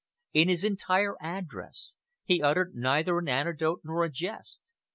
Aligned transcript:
In 0.33 0.49
his 0.49 0.63
entire 0.63 1.13
address 1.21 1.95
he 2.23 2.41
uttered 2.41 2.73
neither 2.73 3.19
an 3.19 3.27
anecdote 3.27 3.81
nor 3.83 4.03
a 4.03 4.09
jest. 4.09 4.71